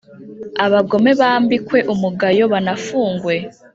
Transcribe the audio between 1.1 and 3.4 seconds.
bambikwe umugayo banafungwe